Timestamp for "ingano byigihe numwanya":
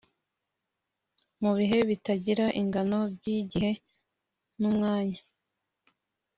2.61-5.19